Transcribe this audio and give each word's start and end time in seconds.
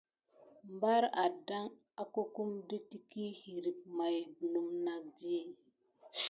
Mbar 0.75 1.03
addan 1.25 1.69
akokum 2.01 2.49
də 2.69 2.77
teky 2.89 3.25
hirip 3.41 3.79
may 3.97 4.17
bələm 4.37 4.67
nakdi. 4.85 5.37